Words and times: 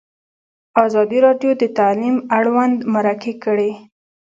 ازادي 0.85 1.17
راډیو 1.25 1.51
د 1.61 1.63
تعلیم 1.77 2.15
اړوند 2.37 2.77
مرکې 2.93 3.33
کړي. 3.43 3.71